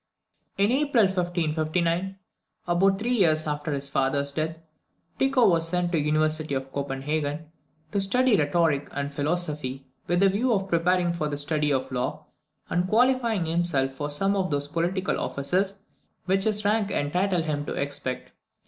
[0.57, 2.17] In April 1559,
[2.65, 4.57] about three years after his father's death,
[5.19, 7.51] Tycho was sent to the University of Copenhagen,
[7.91, 11.93] to study rhetoric and philosophy, with the view of preparing for the study of the
[11.99, 12.25] law,
[12.67, 15.77] and qualifying himself for some of those political offices
[16.25, 18.31] which his rank entitled him to expect.